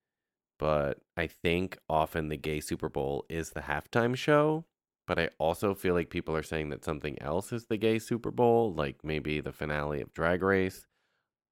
[0.59, 4.63] But I think often the gay Super Bowl is the halftime show
[5.07, 8.31] but I also feel like people are saying that something else is the gay Super
[8.31, 10.87] Bowl, like maybe the finale of Drag Race.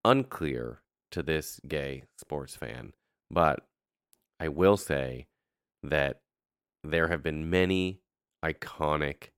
[0.05, 2.93] Unclear to this gay sports fan,
[3.31, 3.65] but
[4.39, 5.27] I will say
[5.83, 6.21] that
[6.83, 8.01] there have been many
[8.43, 9.29] iconic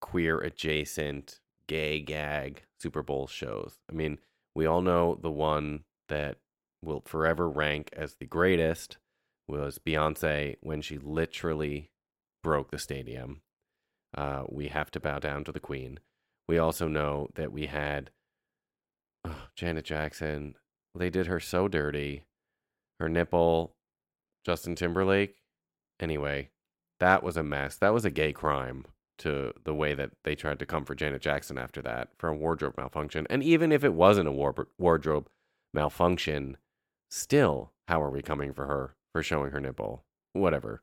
[0.00, 3.78] queer adjacent gay gag Super Bowl shows.
[3.90, 4.18] I mean,
[4.54, 6.38] we all know the one that
[6.82, 8.98] will forever rank as the greatest
[9.46, 11.91] was Beyonce when she literally
[12.42, 13.42] broke the stadium.
[14.16, 16.00] Uh, we have to bow down to the Queen.
[16.48, 18.10] We also know that we had
[19.24, 20.56] oh, Janet Jackson.
[20.94, 22.24] They did her so dirty.
[23.00, 23.74] Her nipple,
[24.44, 25.36] Justin Timberlake.
[25.98, 26.50] Anyway,
[27.00, 27.76] that was a mess.
[27.76, 28.84] That was a gay crime
[29.18, 32.34] to the way that they tried to come for Janet Jackson after that for a
[32.34, 33.26] wardrobe malfunction.
[33.30, 35.28] And even if it wasn't a war- wardrobe
[35.72, 36.56] malfunction,
[37.10, 40.04] still, how are we coming for her for showing her nipple?
[40.32, 40.82] Whatever.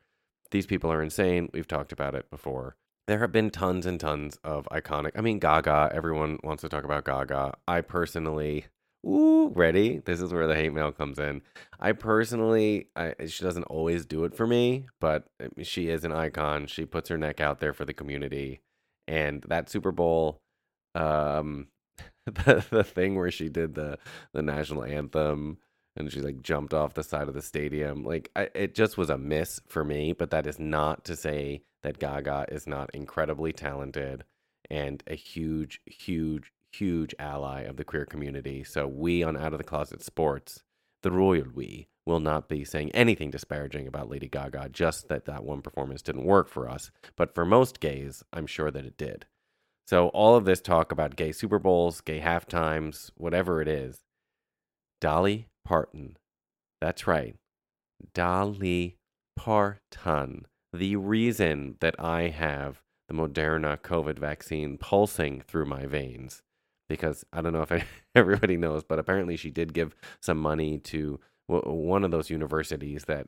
[0.51, 1.49] These people are insane.
[1.53, 2.75] We've talked about it before.
[3.07, 5.11] There have been tons and tons of iconic.
[5.15, 5.91] I mean, Gaga.
[5.93, 7.55] Everyone wants to talk about Gaga.
[7.67, 8.65] I personally,
[9.05, 9.99] ooh, ready.
[9.99, 11.41] This is where the hate mail comes in.
[11.79, 15.25] I personally, I, she doesn't always do it for me, but
[15.63, 16.67] she is an icon.
[16.67, 18.61] She puts her neck out there for the community,
[19.07, 20.41] and that Super Bowl,
[20.93, 21.67] um,
[22.25, 23.97] the the thing where she did the
[24.33, 25.57] the national anthem
[25.95, 28.03] and she like jumped off the side of the stadium.
[28.03, 31.61] Like I, it just was a miss for me, but that is not to say
[31.83, 34.23] that Gaga is not incredibly talented
[34.69, 38.63] and a huge, huge, huge ally of the queer community.
[38.63, 40.63] So we on Out of the Closet Sports,
[41.01, 45.43] the royal we, will not be saying anything disparaging about Lady Gaga, just that that
[45.43, 46.91] one performance didn't work for us.
[47.15, 49.25] But for most gays, I'm sure that it did.
[49.87, 54.01] So all of this talk about gay Super Bowls, gay halftimes, whatever it is,
[55.01, 56.17] Dolly Parton.
[56.81, 57.35] That's right.
[58.13, 58.97] Dolly
[59.35, 60.45] Parton.
[60.73, 66.43] The reason that I have the Moderna COVID vaccine pulsing through my veins.
[66.87, 71.19] Because I don't know if everybody knows, but apparently she did give some money to
[71.47, 73.27] one of those universities that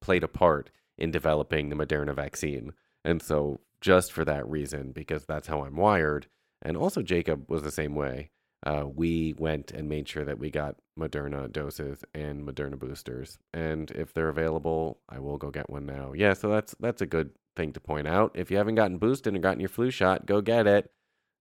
[0.00, 2.72] played a part in developing the Moderna vaccine.
[3.04, 6.26] And so, just for that reason, because that's how I'm wired,
[6.62, 8.30] and also Jacob was the same way,
[8.66, 13.38] uh, we went and made sure that we got Moderna doses and Moderna boosters.
[13.54, 16.12] And if they're available, I will go get one now.
[16.14, 18.32] Yeah, so that's that's a good thing to point out.
[18.34, 20.90] If you haven't gotten boosted and gotten your flu shot, go get it.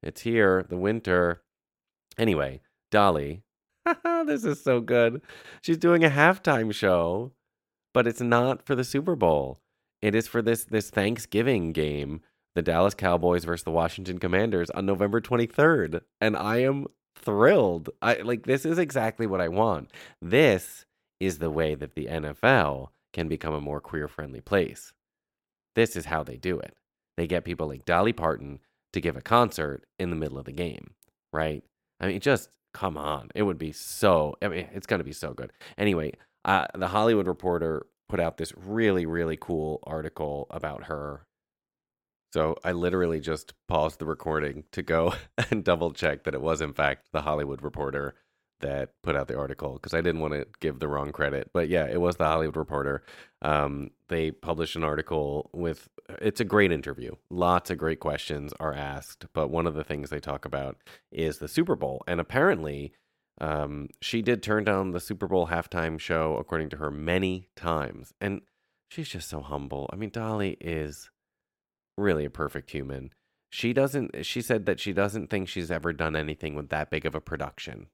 [0.03, 1.41] It's here, the winter.
[2.15, 2.61] Anyway,
[2.91, 3.41] Dolly,
[4.03, 5.19] this is so good.
[5.63, 7.31] She's doing a halftime show,
[7.91, 9.61] but it's not for the Super Bowl.
[9.99, 12.21] It is for this this Thanksgiving game,
[12.53, 16.01] the Dallas Cowboys versus the Washington Commanders on November 23rd.
[16.21, 16.85] And I am
[17.15, 17.89] thrilled.
[18.01, 19.91] I like this is exactly what I want.
[20.21, 20.85] This
[21.19, 24.93] is the way that the NFL can become a more queer friendly place.
[25.75, 26.75] This is how they do it.
[27.17, 28.59] They get people like Dolly Parton
[28.93, 30.91] to give a concert in the middle of the game,
[31.31, 31.63] right?
[31.99, 33.29] I mean, just come on.
[33.35, 35.51] It would be so, I mean, it's going to be so good.
[35.77, 41.25] Anyway, uh, the Hollywood Reporter put out this really, really cool article about her.
[42.35, 45.13] So I literally just paused the recording to go
[45.49, 48.13] and double check that it was, in fact, the Hollywood Reporter
[48.59, 51.51] that put out the article because I didn't want to give the wrong credit.
[51.53, 53.03] But yeah, it was the Hollywood Reporter.
[53.41, 55.87] Um, they published an article with
[56.21, 57.15] it's a great interview.
[57.29, 60.75] Lots of great questions are asked, but one of the things they talk about
[61.13, 62.03] is the Super Bowl.
[62.05, 62.91] And apparently,
[63.39, 68.13] um, she did turn down the Super Bowl halftime show, according to her, many times.
[68.19, 68.41] And
[68.89, 69.89] she's just so humble.
[69.93, 71.09] I mean, Dolly is
[71.97, 73.11] really a perfect human.
[73.49, 77.05] She doesn't, she said that she doesn't think she's ever done anything with that big
[77.05, 77.87] of a production.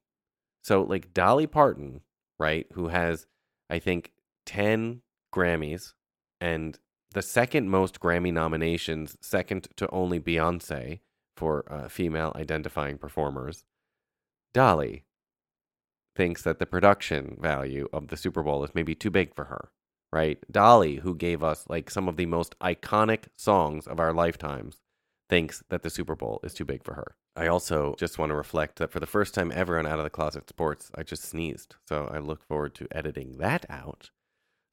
[0.62, 2.00] So, like Dolly Parton,
[2.38, 3.26] right, who has,
[3.70, 4.12] I think,
[4.46, 5.92] 10 Grammys
[6.40, 6.78] and
[7.12, 11.00] the second most Grammy nominations, second to only Beyonce
[11.36, 13.64] for uh, female identifying performers.
[14.54, 15.04] Dolly
[16.14, 19.70] thinks that the production value of the Super Bowl is maybe too big for her,
[20.12, 20.38] right?
[20.50, 24.76] Dolly, who gave us like some of the most iconic songs of our lifetimes,
[25.28, 27.16] thinks that the Super Bowl is too big for her.
[27.34, 30.04] I also just want to reflect that for the first time ever on Out of
[30.04, 31.76] the Closet Sports, I just sneezed.
[31.88, 34.10] So I look forward to editing that out.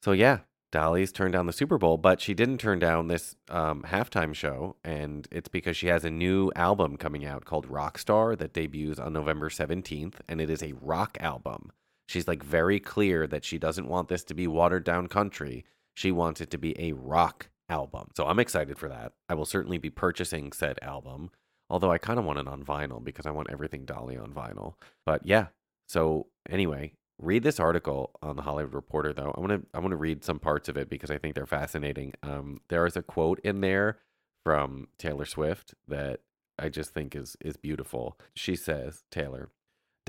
[0.02, 3.82] So yeah, Dolly's turned down the Super Bowl, but she didn't turn down this um,
[3.88, 8.52] halftime show, and it's because she has a new album coming out called Rockstar that
[8.52, 11.72] debuts on November 17th, and it is a rock album.
[12.10, 15.64] She's like very clear that she doesn't want this to be watered down country.
[15.94, 18.08] She wants it to be a rock album.
[18.16, 19.12] So I'm excited for that.
[19.28, 21.30] I will certainly be purchasing said album,
[21.68, 24.74] although I kind of want it on vinyl because I want everything Dolly on vinyl.
[25.06, 25.46] But yeah,
[25.86, 29.32] so anyway, read this article on the Hollywood Reporter though.
[29.36, 31.46] I want to I want to read some parts of it because I think they're
[31.46, 32.14] fascinating.
[32.24, 33.98] Um, there is a quote in there
[34.44, 36.22] from Taylor Swift that
[36.58, 38.18] I just think is is beautiful.
[38.34, 39.50] She says, Taylor,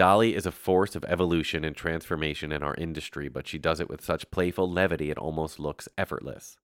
[0.01, 3.87] Dolly is a force of evolution and transformation in our industry, but she does it
[3.87, 6.57] with such playful levity it almost looks effortless.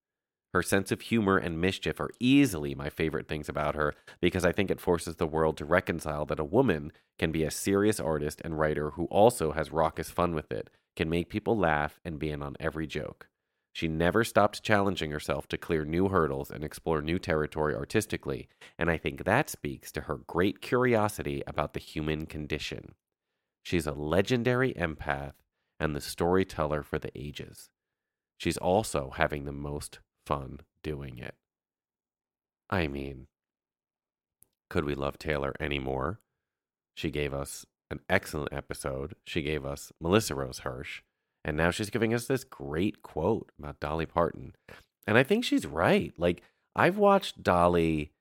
[0.56, 4.52] Her sense of humor and mischief are easily my favorite things about her because I
[4.54, 8.42] think it forces the world to reconcile that a woman can be a serious artist
[8.44, 12.32] and writer who also has raucous fun with it, can make people laugh and be
[12.32, 13.28] in on every joke.
[13.72, 18.90] She never stopped challenging herself to clear new hurdles and explore new territory artistically, and
[18.90, 22.96] I think that speaks to her great curiosity about the human condition.
[23.68, 25.34] She's a legendary empath
[25.78, 27.70] and the storyteller for the ages.
[28.38, 31.36] She's also having the most fun doing it.
[32.70, 33.28] I mean,
[34.70, 36.22] could we love Taylor any more?
[36.96, 39.16] She gave us an excellent episode.
[39.26, 41.02] She gave us Melissa Rose Hirsch.
[41.44, 44.56] And now she's giving us this great quote about Dolly Parton.
[45.06, 46.14] And I think she's right.
[46.18, 46.42] Like,
[46.74, 48.14] I've watched Dolly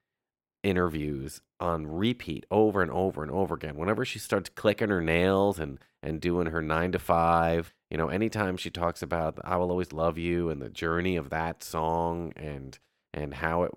[0.64, 3.76] interviews on repeat over and over and over again.
[3.76, 8.08] Whenever she starts clicking her nails and, and doing her nine to five, you know,
[8.08, 12.32] anytime she talks about I Will Always Love You and the journey of that song
[12.36, 12.78] and
[13.16, 13.72] and how it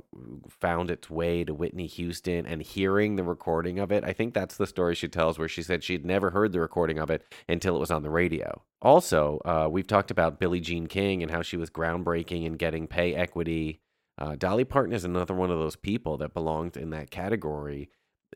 [0.50, 4.04] found its way to Whitney Houston and hearing the recording of it.
[4.04, 7.00] I think that's the story she tells where she said she'd never heard the recording
[7.00, 8.62] of it until it was on the radio.
[8.82, 12.86] Also, uh, we've talked about Billie Jean King and how she was groundbreaking in getting
[12.86, 13.80] pay equity.
[14.19, 17.89] Uh, Dolly Parton is another one of those people that belonged in that category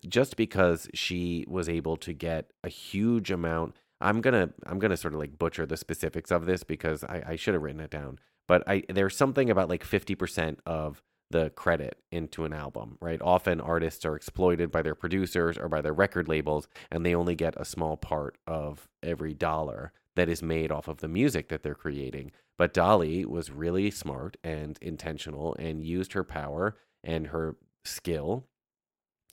[0.07, 3.75] just because she was able to get a huge amount.
[4.01, 7.35] I'm gonna I'm gonna sort of like butcher the specifics of this because I, I
[7.35, 11.97] should have written it down but I there's something about like 50% of the credit
[12.11, 13.19] into an album, right?
[13.21, 17.33] Often artists are exploited by their producers or by their record labels, and they only
[17.33, 21.63] get a small part of every dollar that is made off of the music that
[21.63, 22.31] they're creating.
[22.57, 28.45] But Dolly was really smart and intentional and used her power and her skill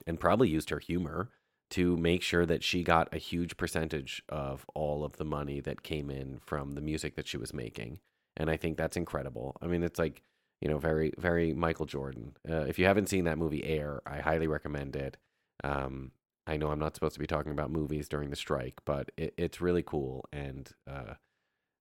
[0.07, 1.31] and probably used her humor
[1.71, 5.83] to make sure that she got a huge percentage of all of the money that
[5.83, 8.01] came in from the music that she was making
[8.37, 9.57] and I think that's incredible.
[9.61, 10.23] I mean, it's like
[10.61, 12.37] you know, very very Michael Jordan.
[12.49, 15.17] Uh, if you haven't seen that movie Air, I highly recommend it.
[15.65, 16.13] Um,
[16.51, 19.35] I know I'm not supposed to be talking about movies during the strike, but it,
[19.37, 21.15] it's really cool, and uh,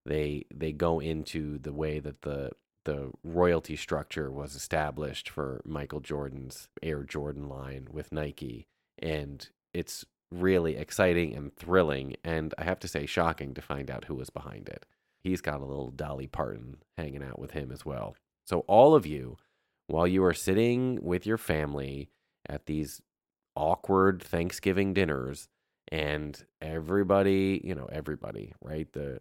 [0.06, 2.52] they they go into the way that the
[2.86, 8.68] the royalty structure was established for Michael Jordan's Air Jordan line with Nike,
[9.00, 14.06] and it's really exciting and thrilling, and I have to say, shocking to find out
[14.06, 14.86] who was behind it.
[15.20, 18.16] He's got a little Dolly Parton hanging out with him as well.
[18.46, 19.38] So, all of you,
[19.88, 22.12] while you are sitting with your family
[22.48, 23.02] at these
[23.60, 25.50] awkward Thanksgiving dinners,
[25.92, 28.92] and everybody, you know, everybody, right?
[28.94, 29.20] The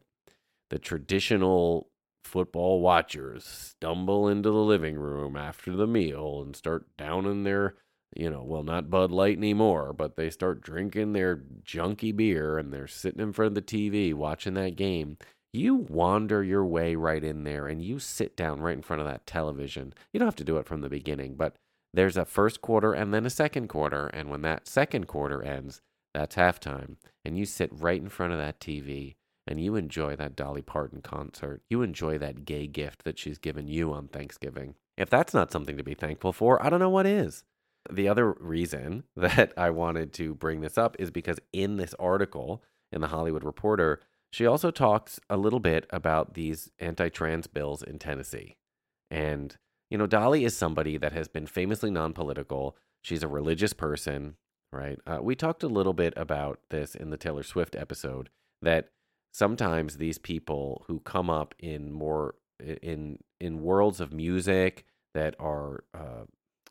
[0.70, 1.90] the traditional
[2.24, 7.74] football watchers stumble into the living room after the meal and start downing their,
[8.14, 12.70] you know, well, not Bud Light anymore, but they start drinking their junky beer and
[12.70, 15.16] they're sitting in front of the TV watching that game.
[15.54, 19.08] You wander your way right in there and you sit down right in front of
[19.08, 19.94] that television.
[20.12, 21.56] You don't have to do it from the beginning, but
[21.94, 24.06] there's a first quarter and then a second quarter.
[24.08, 25.80] And when that second quarter ends,
[26.14, 26.96] that's halftime.
[27.24, 29.16] And you sit right in front of that TV
[29.46, 31.62] and you enjoy that Dolly Parton concert.
[31.70, 34.74] You enjoy that gay gift that she's given you on Thanksgiving.
[34.96, 37.44] If that's not something to be thankful for, I don't know what is.
[37.90, 42.62] The other reason that I wanted to bring this up is because in this article
[42.92, 47.82] in the Hollywood Reporter, she also talks a little bit about these anti trans bills
[47.82, 48.56] in Tennessee.
[49.10, 49.56] And,
[49.90, 52.76] you know, Dolly is somebody that has been famously non political.
[53.02, 54.36] She's a religious person,
[54.72, 54.98] right?
[55.06, 58.28] Uh, we talked a little bit about this in the Taylor Swift episode
[58.62, 58.90] that
[59.32, 62.34] sometimes these people who come up in more
[62.82, 64.84] in in worlds of music
[65.14, 66.24] that are uh,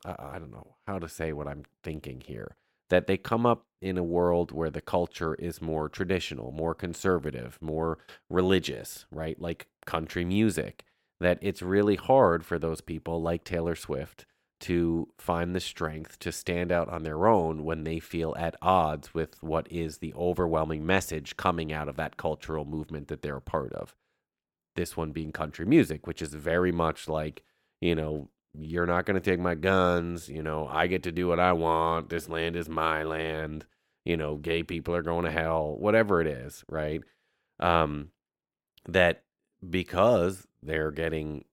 [0.06, 2.56] I, I don't know how to say what I'm thinking here
[2.90, 7.58] that they come up in a world where the culture is more traditional, more conservative,
[7.62, 7.98] more
[8.30, 9.40] religious, right?
[9.42, 10.84] Like country music.
[11.20, 14.26] That it's really hard for those people like Taylor Swift
[14.60, 19.14] to find the strength to stand out on their own when they feel at odds
[19.14, 23.42] with what is the overwhelming message coming out of that cultural movement that they're a
[23.42, 23.96] part of.
[24.76, 27.44] This one being country music, which is very much like,
[27.82, 31.28] you know, you're not going to take my guns, you know, I get to do
[31.28, 32.10] what I want.
[32.10, 33.66] This land is my land.
[34.06, 37.02] You know, gay people are going to hell, whatever it is, right?
[37.60, 38.10] Um
[38.88, 39.24] that
[39.70, 41.46] because they're getting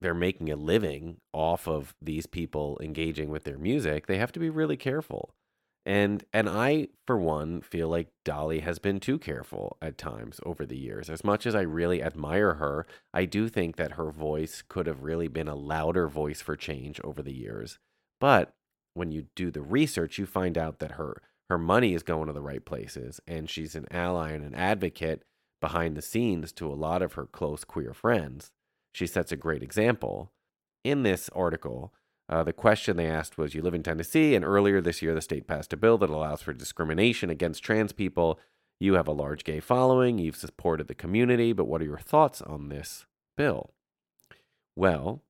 [0.00, 4.40] they're making a living off of these people engaging with their music, they have to
[4.40, 5.34] be really careful.
[5.86, 10.64] And and I for one feel like Dolly has been too careful at times over
[10.64, 11.10] the years.
[11.10, 15.02] As much as I really admire her, I do think that her voice could have
[15.02, 17.78] really been a louder voice for change over the years.
[18.20, 18.54] But
[18.94, 21.20] when you do the research, you find out that her
[21.50, 25.22] her money is going to the right places and she's an ally and an advocate
[25.64, 28.52] behind the scenes to a lot of her close queer friends
[28.94, 30.32] she sets a great example.
[30.84, 31.92] In this article,
[32.28, 35.20] uh, the question they asked was You live in Tennessee, and earlier this year, the
[35.20, 38.38] state passed a bill that allows for discrimination against trans people.
[38.78, 42.40] You have a large gay following, you've supported the community, but what are your thoughts
[42.40, 43.04] on this
[43.36, 43.74] bill?
[44.76, 45.22] Well,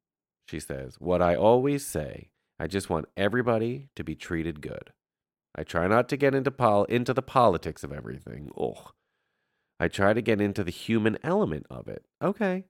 [0.47, 2.30] she says, what I always say,
[2.61, 4.93] I just want everybody to be treated good.
[5.55, 8.51] I try not to get into pol- into the politics of everything.
[8.61, 8.93] Ugh.
[9.85, 12.07] I try to get into the human element of it.
[12.22, 12.64] Okay,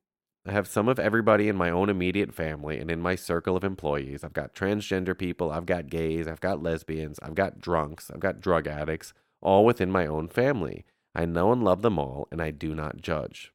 [0.44, 3.62] I have some of everybody in my own immediate family and in my circle of
[3.62, 4.24] employees.
[4.24, 8.40] I've got transgender people, I've got gays, I've got lesbians, I've got drunks, I've got
[8.40, 10.84] drug addicts, all within my own family.
[11.14, 13.52] I know and love them all, and I do not judge.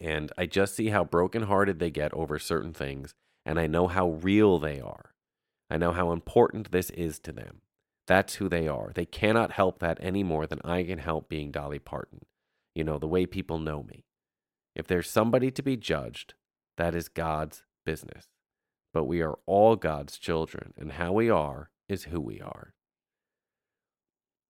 [0.00, 3.12] And I just see how brokenhearted they get over certain things,
[3.44, 5.12] and I know how real they are.
[5.68, 7.60] I know how important this is to them.
[8.06, 8.92] That's who they are.
[8.94, 12.20] They cannot help that any more than I can help being Dolly Parton.
[12.76, 14.04] You know, the way people know me.
[14.74, 16.34] If there's somebody to be judged,
[16.76, 18.26] that is God's business.
[18.92, 22.74] But we are all God's children, and how we are is who we are.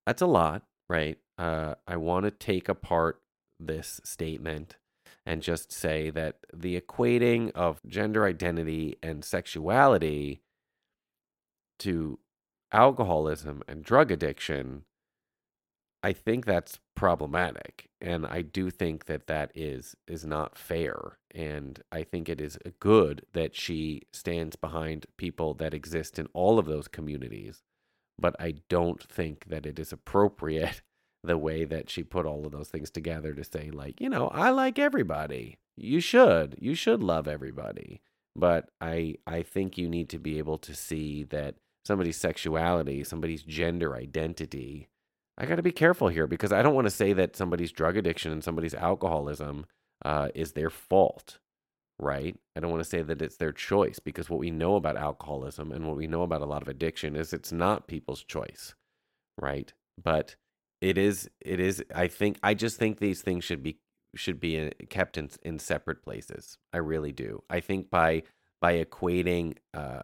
[0.07, 1.18] That's a lot, right?
[1.39, 3.20] Uh, I want to take apart
[3.61, 4.74] this statement
[5.24, 10.43] and just say that the equating of gender identity and sexuality
[11.79, 12.18] to
[12.72, 14.83] alcoholism and drug addiction
[16.07, 21.18] I think that's problematic, and I do think that that is is not fair.
[21.34, 26.61] And I think it is good that she stands behind people that exist in all
[26.61, 27.64] of those communities.
[28.20, 30.80] But I don't think that it is appropriate
[31.24, 34.28] the way that she put all of those things together to say, like, you know,
[34.28, 35.59] I like everybody.
[35.76, 36.54] You should.
[36.61, 38.00] You should love everybody.
[38.36, 43.42] But I I think you need to be able to see that somebody's sexuality, somebody's
[43.42, 44.86] gender identity
[45.39, 47.97] I got to be careful here because I don't want to say that somebody's drug
[47.97, 49.66] addiction and somebody's alcoholism
[50.05, 51.39] uh, is their fault,
[51.99, 52.39] right?
[52.57, 55.72] I don't want to say that it's their choice because what we know about alcoholism
[55.72, 58.74] and what we know about a lot of addiction is it's not people's choice,
[59.39, 59.72] right?
[60.03, 60.37] But
[60.80, 61.28] it is.
[61.41, 61.82] It is.
[61.95, 62.39] I think.
[62.43, 63.78] I just think these things should be
[64.14, 66.59] should be uh, kept in in separate places.
[66.72, 67.43] I really do.
[67.49, 68.22] I think by
[68.61, 70.03] by equating uh,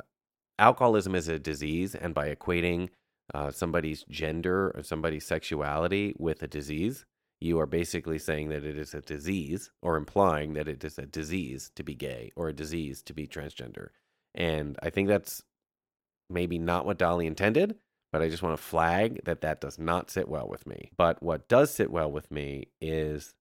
[0.58, 2.88] alcoholism as a disease and by equating
[3.34, 7.04] uh, somebody's gender or somebody's sexuality with a disease,
[7.40, 11.06] you are basically saying that it is a disease or implying that it is a
[11.06, 13.88] disease to be gay or a disease to be transgender.
[14.34, 15.42] And I think that's
[16.30, 17.76] maybe not what Dolly intended,
[18.12, 20.92] but I just want to flag that that does not sit well with me.
[20.96, 23.34] But what does sit well with me is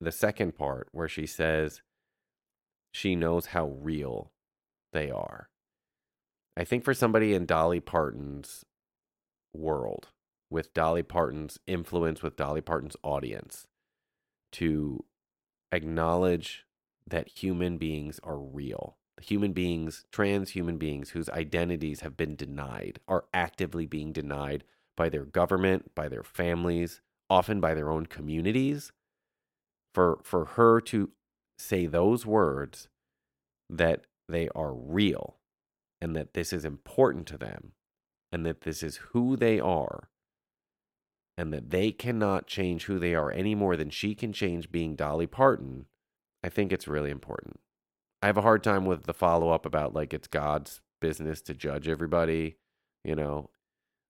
[0.00, 1.80] the second part where she says,
[2.92, 4.32] she knows how real
[4.92, 5.48] they are.
[6.56, 8.64] I think for somebody in Dolly Parton's
[9.54, 10.08] world,
[10.50, 13.66] with Dolly Parton's influence, with Dolly Parton's audience,
[14.52, 15.04] to
[15.70, 16.66] acknowledge
[17.06, 18.96] that human beings are real.
[19.20, 24.64] Human beings, trans human beings whose identities have been denied, are actively being denied
[24.96, 27.00] by their government, by their families,
[27.30, 28.92] often by their own communities.
[29.94, 31.10] For, for her to
[31.58, 32.88] say those words
[33.68, 35.36] that they are real
[36.00, 37.72] and that this is important to them
[38.32, 40.08] and that this is who they are
[41.36, 44.94] and that they cannot change who they are any more than she can change being
[44.94, 45.86] Dolly Parton,
[46.42, 47.60] I think it's really important.
[48.22, 51.54] I have a hard time with the follow up about like it's God's business to
[51.54, 52.56] judge everybody.
[53.04, 53.50] You know,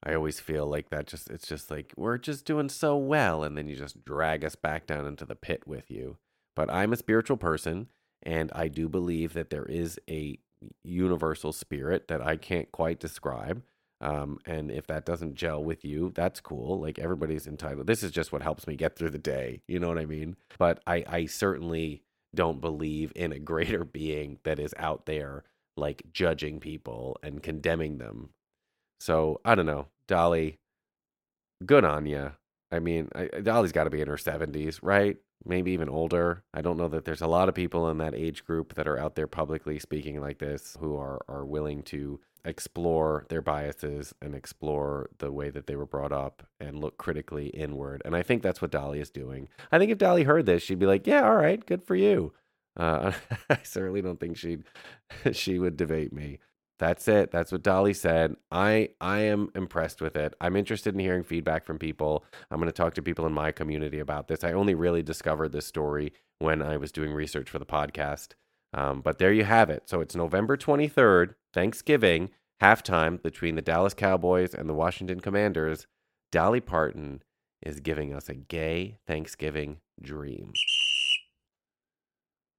[0.04, 3.42] I always feel like that just, it's just like we're just doing so well.
[3.42, 6.18] And then you just drag us back down into the pit with you.
[6.54, 7.88] But I'm a spiritual person
[8.22, 10.38] and I do believe that there is a
[10.82, 13.62] universal spirit that I can't quite describe.
[14.02, 16.80] Um, and if that doesn't gel with you, that's cool.
[16.80, 17.86] Like everybody's entitled.
[17.86, 19.62] This is just what helps me get through the day.
[19.68, 20.36] You know what I mean?
[20.58, 22.02] But I, I certainly
[22.34, 25.44] don't believe in a greater being that is out there
[25.76, 28.30] like judging people and condemning them.
[29.00, 30.58] So I don't know, Dolly.
[31.64, 32.32] Good on you.
[32.72, 35.18] I mean, I, Dolly's got to be in her seventies, right?
[35.44, 36.44] Maybe even older.
[36.54, 38.98] I don't know that there's a lot of people in that age group that are
[38.98, 44.34] out there publicly speaking like this who are are willing to explore their biases and
[44.34, 48.02] explore the way that they were brought up and look critically inward.
[48.04, 49.48] And I think that's what Dolly is doing.
[49.70, 52.32] I think if Dolly heard this, she'd be like, "Yeah, all right, good for you."
[52.76, 53.12] Uh,
[53.50, 54.64] I certainly don't think she'd
[55.32, 56.38] she would debate me.
[56.82, 57.30] That's it.
[57.30, 58.34] That's what Dolly said.
[58.50, 60.34] I I am impressed with it.
[60.40, 62.24] I'm interested in hearing feedback from people.
[62.50, 64.42] I'm going to talk to people in my community about this.
[64.42, 68.30] I only really discovered this story when I was doing research for the podcast.
[68.74, 69.84] Um, but there you have it.
[69.86, 72.30] So it's November 23rd, Thanksgiving,
[72.60, 75.86] halftime between the Dallas Cowboys and the Washington Commanders.
[76.32, 77.22] Dolly Parton
[77.62, 80.52] is giving us a gay Thanksgiving dream.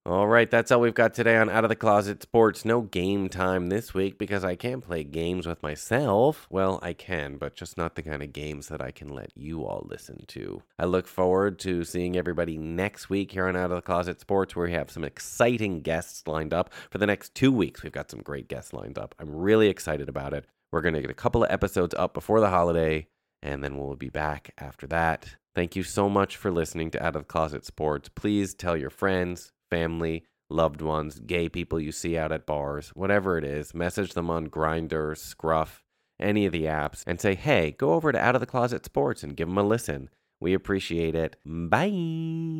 [0.05, 2.65] All right, that's all we've got today on Out of the Closet Sports.
[2.65, 6.45] No game time this week because I can't play games with myself.
[6.49, 9.63] Well, I can, but just not the kind of games that I can let you
[9.63, 10.61] all listen to.
[10.77, 14.57] I look forward to seeing everybody next week here on Out of the Closet Sports,
[14.57, 17.81] where we have some exciting guests lined up for the next two weeks.
[17.81, 19.15] We've got some great guests lined up.
[19.19, 20.43] I'm really excited about it.
[20.73, 23.07] We're going to get a couple of episodes up before the holiday,
[23.41, 25.37] and then we'll be back after that.
[25.55, 28.09] Thank you so much for listening to Out of the Closet Sports.
[28.09, 33.39] Please tell your friends, family, loved ones, gay people you see out at bars, whatever
[33.39, 35.83] it is, message them on Grindr, Scruff,
[36.19, 39.23] any of the apps, and say, hey, go over to Out of the Closet Sports
[39.23, 40.09] and give them a listen.
[40.39, 41.37] We appreciate it.
[41.43, 42.59] Bye.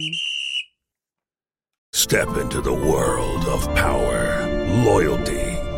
[1.92, 4.48] Step into the world of power,
[4.84, 5.43] loyalty,